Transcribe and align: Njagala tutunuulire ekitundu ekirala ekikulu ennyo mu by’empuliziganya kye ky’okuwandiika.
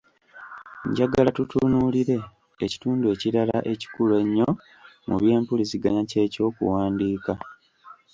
Njagala 0.89 1.29
tutunuulire 1.37 2.17
ekitundu 2.65 3.05
ekirala 3.13 3.57
ekikulu 3.73 4.13
ennyo 4.23 4.49
mu 5.07 5.15
by’empuliziganya 5.21 6.01
kye 6.09 6.23
ky’okuwandiika. 6.33 7.33